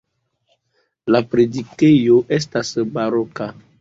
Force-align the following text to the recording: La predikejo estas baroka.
La 1.15 1.21
predikejo 1.33 2.17
estas 2.39 2.73
baroka. 2.97 3.51